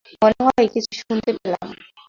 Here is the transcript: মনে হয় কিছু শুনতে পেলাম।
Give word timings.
মনে 0.21 0.39
হয় 0.45 0.67
কিছু 0.73 0.91
শুনতে 0.99 1.31
পেলাম। 1.37 1.67